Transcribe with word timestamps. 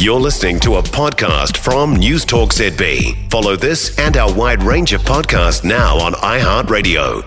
You're 0.00 0.18
listening 0.18 0.58
to 0.60 0.76
a 0.76 0.82
podcast 0.82 1.58
from 1.58 1.94
News 1.94 2.24
Talk 2.24 2.54
ZB. 2.54 3.30
Follow 3.30 3.54
this 3.54 3.98
and 3.98 4.16
our 4.16 4.32
wide 4.32 4.62
range 4.62 4.94
of 4.94 5.02
podcasts 5.02 5.62
now 5.62 5.98
on 5.98 6.14
iHeartRadio. 6.14 7.22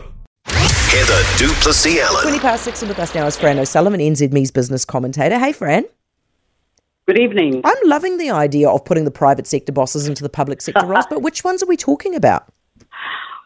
Heather 0.48 1.38
du 1.38 1.54
Plessis 1.62 2.02
20 2.24 2.40
past 2.40 2.64
six 2.64 2.82
and 2.82 2.90
with 2.90 2.98
us 2.98 3.14
now 3.14 3.28
is 3.28 3.38
Fran 3.38 3.60
O'Sullivan, 3.60 4.00
NZME's 4.00 4.50
business 4.50 4.86
commentator. 4.86 5.38
Hey, 5.38 5.52
Fran. 5.52 5.86
Good 7.06 7.20
evening. 7.20 7.62
I'm 7.64 7.78
loving 7.86 8.18
the 8.18 8.32
idea 8.32 8.68
of 8.68 8.84
putting 8.86 9.06
the 9.06 9.12
private 9.12 9.46
sector 9.46 9.72
bosses 9.72 10.08
into 10.08 10.24
the 10.24 10.30
public 10.30 10.60
sector 10.60 10.84
roles, 10.84 11.06
but 11.08 11.22
which 11.22 11.44
ones 11.44 11.62
are 11.62 11.68
we 11.68 11.78
talking 11.78 12.16
about? 12.16 12.52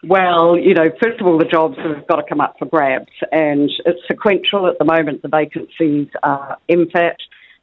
Well, 0.06 0.58
you 0.58 0.74
know, 0.74 0.86
first 1.04 1.20
of 1.20 1.28
all, 1.28 1.38
the 1.38 1.44
jobs 1.44 1.76
have 1.80 2.08
got 2.08 2.16
to 2.16 2.24
come 2.24 2.40
up 2.40 2.56
for 2.58 2.66
grabs, 2.66 3.12
and 3.34 3.70
it's 3.86 4.00
sequential 4.08 4.68
at 4.68 4.80
the 4.80 4.86
moment. 4.86 5.22
The 5.22 5.28
vacancies 5.28 6.08
are 6.24 6.58
MFAT. 6.70 7.16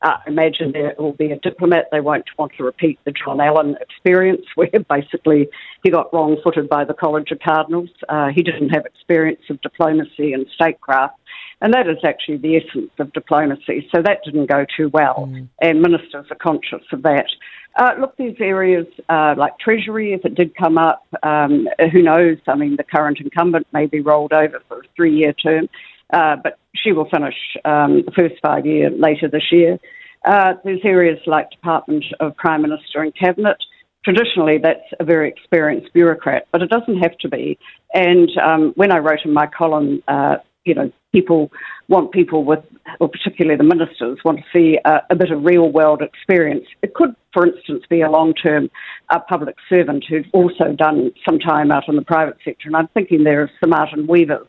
Uh, 0.05 0.18
imagine 0.27 0.71
there 0.73 0.95
will 0.98 1.14
be 1.14 1.32
a 1.32 1.39
diplomat. 1.39 1.87
They 1.91 2.00
won't 2.00 2.27
want 2.39 2.52
to 2.59 2.62
repeat 2.62 2.98
the 3.05 3.12
John 3.12 3.41
Allen 3.41 3.77
experience, 3.80 4.45
where 4.55 4.69
basically 4.88 5.48
he 5.83 5.91
got 5.91 6.12
wrong 6.12 6.37
footed 6.45 6.69
by 6.69 6.84
the 6.84 6.95
College 6.95 7.30
of 7.33 7.41
Cardinals. 7.41 7.88
Uh, 8.09 8.29
he 8.29 8.43
didn't 8.43 8.69
have 8.69 8.84
experience 8.84 9.41
of 9.48 9.60
diplomacy 9.62 10.34
and 10.34 10.46
statecraft. 10.55 11.19
And 11.60 11.73
that 11.73 11.88
is 11.88 11.96
actually 12.05 12.37
the 12.37 12.56
essence 12.56 12.91
of 12.98 13.12
diplomacy. 13.15 13.88
So 13.95 14.02
that 14.02 14.19
didn't 14.24 14.46
go 14.51 14.66
too 14.77 14.91
well. 14.91 15.32
And 15.62 15.80
ministers 15.80 16.27
are 16.30 16.37
conscious 16.37 16.82
of 16.93 17.02
that. 17.02 17.27
Uh, 17.77 17.93
look, 17.98 18.16
these 18.16 18.37
areas 18.38 18.87
uh, 19.09 19.34
like 19.38 19.59
Treasury, 19.59 20.12
if 20.12 20.24
it 20.24 20.34
did 20.34 20.55
come 20.55 20.77
up, 20.77 21.07
um, 21.23 21.66
who 21.93 22.02
knows? 22.02 22.37
I 22.46 22.55
mean, 22.55 22.77
the 22.77 22.84
current 22.84 23.18
incumbent 23.18 23.66
may 23.73 23.87
be 23.87 24.01
rolled 24.01 24.32
over 24.32 24.62
for 24.68 24.80
a 24.80 24.82
three 24.95 25.16
year 25.16 25.32
term, 25.32 25.68
uh, 26.14 26.36
but 26.42 26.59
she 26.74 26.92
will 26.92 27.09
finish 27.10 27.34
um, 27.64 28.02
the 28.06 28.12
first 28.16 28.36
five 28.41 28.64
year 28.64 28.91
later 28.91 29.28
this 29.28 29.50
year. 29.50 29.78
Uh, 30.24 30.54
there's 30.64 30.80
areas 30.84 31.18
like 31.27 31.50
Department 31.50 32.04
of 32.20 32.37
Prime 32.37 32.62
Minister 32.62 33.02
and 33.02 33.12
Cabinet. 33.14 33.56
Traditionally, 34.04 34.59
that's 34.62 34.88
a 35.01 35.04
very 35.04 35.29
experienced 35.29 35.93
bureaucrat, 35.93 36.46
but 36.52 36.62
it 36.62 36.71
doesn't 36.71 36.98
have 36.98 37.16
to 37.18 37.29
be. 37.29 37.59
And 37.93 38.30
um, 38.38 38.73
when 38.76 38.93
I 38.93 38.98
wrote 38.98 39.21
in 39.24 39.32
my 39.32 39.46
column, 39.46 40.02
uh, 40.09 40.37
you 40.65 40.74
know, 40.74 40.90
people 41.12 41.51
want 41.88 42.12
people 42.12 42.45
with, 42.45 42.60
or 43.01 43.09
particularly 43.09 43.56
the 43.56 43.65
ministers, 43.65 44.18
want 44.24 44.38
to 44.38 44.45
see 44.52 44.78
uh, 44.84 45.01
a 45.10 45.15
bit 45.15 45.30
of 45.30 45.45
real 45.45 45.71
world 45.71 46.01
experience. 46.01 46.65
It 46.82 46.95
could, 46.95 47.15
for 47.32 47.46
instance, 47.46 47.84
be 47.88 48.01
a 48.01 48.10
long 48.10 48.34
term 48.34 48.71
uh, 49.10 49.18
public 49.28 49.56
servant 49.68 50.04
who's 50.09 50.26
also 50.32 50.73
done 50.76 51.12
some 51.26 51.38
time 51.38 51.71
out 51.71 51.88
in 51.88 51.96
the 51.96 52.02
private 52.02 52.37
sector. 52.45 52.66
And 52.66 52.76
I'm 52.76 52.88
thinking 52.88 53.24
there 53.24 53.43
of 53.43 53.51
Sir 53.60 53.68
Maarten 53.68 54.06
Wevers, 54.06 54.49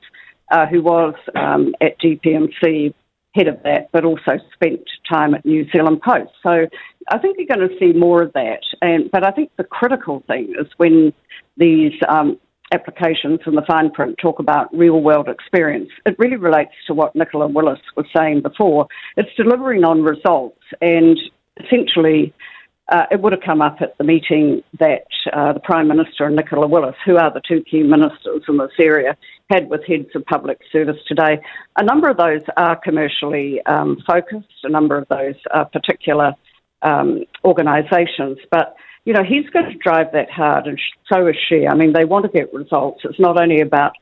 uh, 0.51 0.65
who 0.67 0.81
was 0.81 1.15
um, 1.35 1.73
at 1.81 1.99
DPMC 1.99 2.93
head 3.33 3.47
of 3.47 3.61
that, 3.63 3.89
but 3.91 4.05
also 4.05 4.39
spent 4.53 4.81
time 5.09 5.35
at 5.35 5.45
New 5.45 5.67
Zealand 5.71 6.01
Post. 6.01 6.31
So 6.41 6.67
I 7.09 7.17
think 7.17 7.37
you're 7.37 7.57
going 7.57 7.67
to 7.67 7.75
see 7.79 7.97
more 7.97 8.23
of 8.23 8.33
that. 8.33 8.61
And 8.81 9.11
but 9.11 9.25
I 9.25 9.31
think 9.31 9.51
the 9.57 9.63
critical 9.63 10.23
thing 10.27 10.53
is 10.57 10.67
when 10.77 11.13
these 11.57 11.93
um, 12.07 12.39
applications 12.73 13.39
and 13.45 13.57
the 13.57 13.63
fine 13.67 13.91
print 13.91 14.17
talk 14.21 14.39
about 14.39 14.75
real 14.75 15.01
world 15.01 15.27
experience. 15.27 15.89
It 16.05 16.15
really 16.17 16.37
relates 16.37 16.73
to 16.87 16.93
what 16.93 17.15
Nicola 17.15 17.47
Willis 17.47 17.79
was 17.95 18.05
saying 18.15 18.41
before. 18.41 18.87
It's 19.17 19.29
delivering 19.35 19.83
on 19.83 20.01
results, 20.01 20.61
and 20.81 21.17
essentially. 21.63 22.33
Uh, 22.89 23.05
it 23.11 23.19
would 23.19 23.33
have 23.33 23.41
come 23.41 23.61
up 23.61 23.77
at 23.81 23.97
the 23.97 24.03
meeting 24.03 24.61
that 24.79 25.07
uh, 25.33 25.53
the 25.53 25.59
Prime 25.59 25.87
Minister 25.87 26.25
and 26.25 26.35
Nicola 26.35 26.67
Willis, 26.67 26.95
who 27.03 27.17
are 27.17 27.33
the 27.33 27.41
two 27.47 27.63
key 27.63 27.81
ministers 27.81 28.43
in 28.47 28.57
this 28.57 28.71
area, 28.79 29.17
had 29.49 29.69
with 29.69 29.81
heads 29.87 30.09
of 30.13 30.23
public 30.25 30.59
service 30.71 30.97
today. 31.07 31.39
A 31.77 31.83
number 31.83 32.09
of 32.09 32.17
those 32.17 32.41
are 32.57 32.75
commercially 32.75 33.59
um, 33.65 33.97
focused, 34.05 34.47
a 34.63 34.69
number 34.69 34.97
of 34.97 35.07
those 35.09 35.35
are 35.51 35.65
particular 35.65 36.33
um, 36.83 37.23
organisations, 37.43 38.37
but 38.51 38.75
you 39.05 39.13
know, 39.13 39.23
he's 39.23 39.47
going 39.51 39.71
to 39.71 39.77
drive 39.77 40.11
that 40.13 40.31
hard, 40.31 40.65
and 40.65 40.79
so 41.11 41.27
is 41.27 41.35
she. 41.47 41.67
I 41.67 41.75
mean, 41.75 41.93
they 41.93 42.05
want 42.05 42.25
to 42.25 42.31
get 42.31 42.51
results. 42.53 43.01
It's 43.03 43.19
not 43.19 43.39
only 43.39 43.61
about 43.61 43.93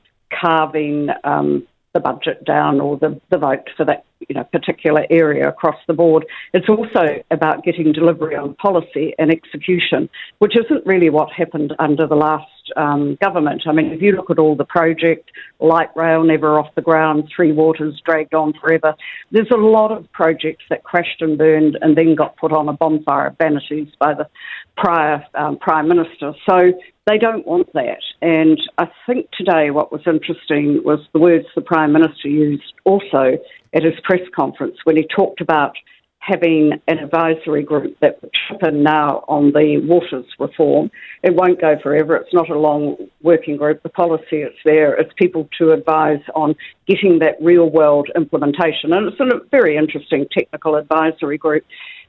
carving 0.42 1.10
um, 1.26 1.68
the 1.94 2.00
budget 2.00 2.44
down 2.44 2.82
or 2.82 2.98
the, 2.98 3.20
the 3.30 3.38
vote 3.38 3.70
for 3.78 3.86
that 3.86 4.06
you 4.28 4.36
know 4.36 4.44
particular 4.46 5.06
area 5.10 5.48
across 5.48 5.76
the 5.88 5.94
board. 5.94 6.26
It's 6.54 6.70
also 6.70 7.24
about 7.32 7.64
getting 7.64 7.92
delivery 7.92 8.36
on 8.36 8.56
policy 8.56 9.14
and 9.20 9.32
execution, 9.32 10.10
which 10.40 10.56
isn't 10.58 10.86
really 10.86 11.10
what 11.10 11.32
happened 11.32 11.74
under 11.80 12.08
the 12.08 12.16
last 12.16 12.48
um, 12.78 13.18
government. 13.22 13.64
I 13.68 13.74
mean, 13.74 13.92
if 13.92 14.02
you 14.02 14.14
look 14.14 14.30
at 14.30 14.40
all 14.40 14.56
the 14.56 14.66
project, 14.66 15.30
light 15.60 15.90
rail 15.96 16.24
never 16.24 16.60
off 16.60 16.74
the 16.76 16.82
ground, 16.82 17.30
Three 17.36 17.52
Waters 17.52 18.02
dragged 18.06 18.34
on 18.34 18.54
forever. 18.54 18.96
There's 19.32 19.52
a 19.52 19.58
lot 19.58 19.92
of 19.92 20.12
projects 20.12 20.64
that 20.70 20.84
crashed 20.84 21.22
and 21.22 21.38
burned 21.38 21.78
and 21.82 21.98
then 21.98 22.16
got 22.16 22.38
put 22.38 22.52
on 22.52 22.70
a 22.70 22.74
bonfire 22.74 23.28
of 23.28 23.38
vanities 23.38 23.90
by 24.00 24.14
the 24.14 24.28
prior 24.76 25.24
um, 25.36 25.58
prime 25.58 25.88
minister. 25.88 26.34
So 26.50 26.74
they 27.06 27.18
don't 27.18 27.46
want 27.46 27.72
that. 27.74 28.02
And 28.22 28.60
I 28.78 28.88
think 29.06 29.30
today 29.38 29.70
what 29.72 29.92
was 29.92 30.02
interesting 30.06 30.82
was 30.84 31.00
the 31.14 31.20
words 31.20 31.46
the 31.56 31.62
prime 31.62 31.92
minister 31.92 32.28
used 32.28 32.74
also 32.86 33.38
at 33.74 33.84
his 33.84 33.94
press 34.04 34.22
conference 34.36 34.78
when 34.84 34.96
he 34.96 35.08
talked 35.16 35.42
about 35.42 35.76
having 36.20 36.72
an 36.88 37.00
advisory 37.00 37.64
group 37.64 37.98
that 38.00 38.22
would 38.22 38.32
chip 38.48 38.64
in 38.64 38.82
now 38.82 39.26
on 39.28 39.52
the 39.52 39.78
waters 39.84 40.26
reform. 40.40 40.90
It 41.22 41.36
won't 41.36 41.60
go 41.60 41.76
forever. 41.84 42.16
It's 42.16 42.34
not 42.34 42.50
a 42.50 42.58
long 42.58 42.96
working 43.24 43.58
group. 43.58 43.82
The 43.82 43.90
policy 43.90 44.38
is 44.38 44.54
there. 44.64 44.94
It's 44.94 45.12
people 45.18 45.50
to 45.58 45.72
advise 45.72 46.22
on 46.36 46.56
getting 46.88 47.20
that 47.20 47.38
real 47.42 47.70
world 47.70 48.10
implementation. 48.16 48.94
And 48.94 49.08
it's 49.08 49.20
a 49.20 49.40
very 49.50 49.78
interesting 49.78 50.28
technical 50.32 50.76
advisory 50.76 51.38
group. 51.38 51.66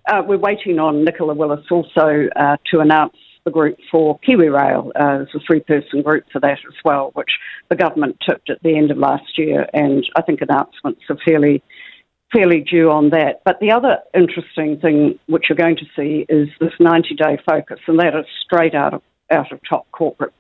Uh, 0.07 0.23
we're 0.27 0.37
waiting 0.37 0.79
on 0.79 1.05
Nicola 1.05 1.35
Willis 1.35 1.65
also 1.71 2.29
uh, 2.37 2.57
to 2.71 2.81
announce 2.81 3.17
the 3.45 3.51
group 3.51 3.79
for 3.91 4.19
KiwiRail. 4.27 4.89
Uh, 4.89 5.19
there's 5.19 5.35
a 5.35 5.41
three 5.47 5.61
person 5.61 6.03
group 6.03 6.25
for 6.33 6.41
that 6.41 6.59
as 6.67 6.75
well, 6.85 7.11
which 7.15 7.31
the 7.69 7.77
government 7.77 8.17
tipped 8.27 8.51
at 8.51 8.63
the 8.63 8.77
end 8.77 8.91
of 8.91 8.99
last 8.99 9.39
year, 9.39 9.67
and 9.73 10.05
I 10.17 10.23
think 10.23 10.41
announcements 10.41 11.03
are 11.09 11.19
fairly 11.25 11.63
fairly 12.33 12.61
due 12.61 12.91
on 12.91 13.11
that. 13.11 13.43
But 13.45 13.61
the 13.61 13.71
other 13.71 13.99
interesting 14.15 14.81
thing 14.81 15.19
which 15.27 15.45
you're 15.49 15.57
going 15.57 15.77
to 15.77 15.87
see 15.95 16.27
is 16.29 16.49
this 16.59 16.73
90 16.81 17.15
day 17.15 17.39
focus, 17.47 17.79
and 17.87 17.99
that 18.01 18.17
is 18.17 18.27
straight 18.45 18.75
out 18.75 18.95
of 18.95 19.03
out 19.31 19.53
of 19.53 19.61
top 19.69 19.91
corporate 19.93 20.33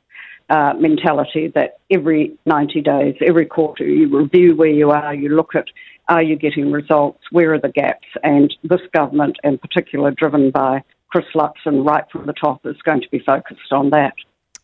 uh, 0.50 0.74
mentality 0.78 1.50
that 1.54 1.78
every 1.90 2.36
90 2.46 2.80
days, 2.82 3.14
every 3.26 3.46
quarter, 3.46 3.84
you 3.84 4.16
review 4.16 4.54
where 4.56 4.68
you 4.68 4.90
are, 4.90 5.14
you 5.14 5.30
look 5.30 5.54
at 5.54 5.66
are 6.08 6.22
you 6.22 6.36
getting 6.36 6.70
results, 6.70 7.20
where 7.30 7.54
are 7.54 7.60
the 7.60 7.70
gaps, 7.70 8.06
and 8.22 8.54
this 8.62 8.80
government, 8.92 9.36
in 9.42 9.56
particular, 9.56 10.10
driven 10.10 10.50
by 10.50 10.82
Chris 11.08 11.24
Luxon 11.34 11.86
right 11.86 12.04
from 12.12 12.26
the 12.26 12.34
top, 12.34 12.60
is 12.66 12.76
going 12.84 13.00
to 13.00 13.08
be 13.10 13.20
focused 13.20 13.72
on 13.72 13.88
that. 13.90 14.12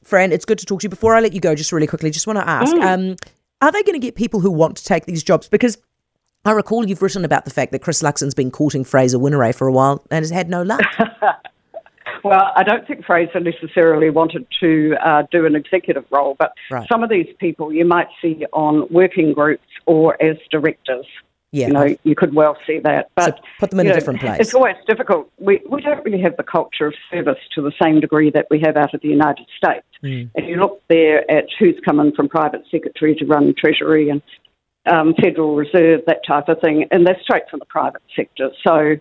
Fran, 0.05 0.33
it's 0.33 0.45
good 0.45 0.59
to 0.59 0.67
talk 0.67 0.81
to 0.81 0.85
you. 0.85 0.91
Before 0.91 1.15
I 1.15 1.21
let 1.21 1.33
you 1.33 1.41
go, 1.41 1.55
just 1.55 1.73
really 1.73 1.87
quickly, 1.87 2.11
just 2.11 2.27
want 2.27 2.39
to 2.39 2.49
ask 2.49 2.75
um, 2.77 3.17
are 3.63 3.73
they 3.73 3.83
going 3.83 3.99
to 3.99 4.05
get 4.05 4.17
people 4.17 4.41
who 4.41 4.51
want 4.51 4.77
to 4.79 4.85
take 4.85 5.07
these 5.07 5.23
jobs? 5.23 5.49
Because 5.49 5.79
I 6.45 6.53
recall 6.53 6.87
you've 6.87 7.03
written 7.03 7.25
about 7.25 7.45
the 7.45 7.51
fact 7.51 7.73
that 7.73 7.81
Chris 7.81 8.03
Luxon's 8.03 8.35
been 8.35 8.51
courting 8.51 8.85
Fraser 8.85 9.19
Whineray 9.19 9.55
for 9.55 9.67
a 9.67 9.73
while 9.73 10.05
and 10.11 10.23
has 10.23 10.31
had 10.31 10.49
no 10.49 10.63
luck. 10.63 10.81
Well, 12.25 12.53
I 12.55 12.63
don't 12.63 12.87
think 12.87 13.05
Fraser 13.05 13.41
necessarily 13.41 14.11
wanted 14.11 14.47
to 14.61 14.95
uh, 15.05 15.23
do 15.31 15.47
an 15.47 15.55
executive 15.57 16.05
role, 16.11 16.37
but 16.39 16.53
Right. 16.71 16.87
some 16.89 17.03
of 17.03 17.11
these 17.11 17.29
people 17.39 17.73
you 17.73 17.85
might 17.85 18.09
see 18.21 18.45
on 18.53 18.87
working 18.91 19.33
groups 19.33 19.65
or 19.87 20.21
as 20.23 20.37
directors. 20.51 21.07
Yeah. 21.53 21.67
You 21.67 21.73
know, 21.73 21.97
you 22.05 22.15
could 22.15 22.33
well 22.33 22.57
see 22.65 22.79
that. 22.85 23.11
But 23.17 23.37
So 23.39 23.43
put 23.59 23.71
them 23.71 23.81
in 23.81 23.87
a 23.87 23.89
know, 23.91 23.95
different 23.97 24.21
place. 24.21 24.39
It's 24.39 24.55
always 24.55 24.77
difficult. 24.87 25.29
We, 25.39 25.61
we 25.69 25.81
don't 25.81 26.05
really 26.05 26.21
have 26.23 26.37
the 26.37 26.45
culture 26.45 26.87
of 26.87 26.95
service 27.11 27.39
to 27.57 27.63
the 27.63 27.73
same 27.83 27.99
degree 27.99 28.31
that 28.31 28.47
we 28.51 28.61
have 28.65 28.77
out 28.77 28.95
of 28.95 29.01
the 29.01 29.09
United 29.09 29.47
States. 29.57 29.85
Hmm. 30.01 30.25
And 30.37 30.47
you 30.47 30.57
look 30.57 30.81
there 30.89 31.29
at 31.29 31.47
who's 31.59 31.75
coming 31.85 32.13
from 32.13 32.29
private 32.29 32.63
secretary 32.71 33.17
to 33.17 33.27
run 33.27 33.53
Treasury 33.59 34.11
and 34.11 34.23
um, 34.87 35.15
Federal 35.21 35.57
Reserve, 35.57 36.03
that 36.07 36.21
type 36.27 36.49
of 36.49 36.61
thing, 36.61 36.87
and 36.91 37.07
they're 37.07 37.19
straight 37.23 37.43
from 37.51 37.59
the 37.59 37.67
private 37.67 38.03
sector. 38.15 38.51
So 38.67 38.95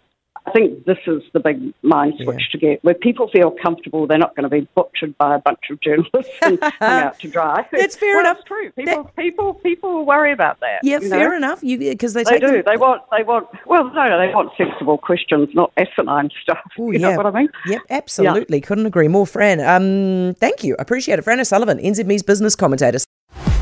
I 0.50 0.52
think 0.52 0.86
this 0.86 0.98
is 1.06 1.22
the 1.34 1.40
big 1.40 1.74
mind 1.84 2.14
switch 2.22 2.50
to 2.52 2.58
get, 2.58 2.84
where 2.84 2.94
people 2.96 3.30
feel 3.30 3.52
comfortable 3.52 4.08
they're 4.08 4.18
not 4.18 4.36
going 4.36 4.44
to 4.44 4.50
be 4.50 4.68
butchered 4.76 5.18
by 5.18 5.36
a 5.36 5.40
bunch 5.40 5.60
of 5.70 5.80
journalists 5.82 6.32
and 6.42 6.60
hung 6.62 6.74
out 6.82 7.20
to 7.20 7.28
dry. 7.30 7.66
That's 7.72 7.96
fair 7.96 8.16
well, 8.16 8.22
enough. 8.22 8.38
It's 8.38 8.48
true. 8.48 8.72
People, 8.72 9.04
people, 9.18 9.54
people 9.56 10.06
worry 10.06 10.32
about 10.32 10.60
that. 10.62 10.80
yeah, 10.84 11.00
you 11.00 11.10
know? 11.10 11.16
fair 11.18 11.36
enough. 11.36 11.64
You 11.64 11.78
because 11.78 12.14
they, 12.14 12.24
They 12.24 12.40
do. 12.40 12.48
them- 12.48 12.64
They 12.66 12.78
want. 12.78 13.04
They 13.16 13.24
want. 13.24 13.48
Well, 13.66 13.86
no, 13.94 14.08
no. 14.08 14.18
They 14.18 14.34
want 14.34 14.52
sensible 14.58 14.98
questions, 14.98 15.50
not 15.54 15.72
asinine 15.78 16.30
stuff. 16.42 16.60
Ooh, 16.80 16.92
you 16.92 17.00
yeah. 17.00 17.12
know 17.12 17.18
what 17.18 17.26
I 17.26 17.32
mean? 17.32 17.50
Yep, 17.68 17.82
absolutely. 17.90 18.62
Couldn't 18.62 18.86
agree 18.86 19.08
more, 19.08 19.28
Fran. 19.28 19.60
Um, 19.62 20.36
thank 20.36 20.64
you. 20.64 20.76
Appreciate 20.80 21.20
it. 21.20 21.24
Fran 21.24 21.40
O'Sullivan, 21.40 21.78
NZME's 21.78 22.24
business 22.24 22.56
commentator. 22.56 23.00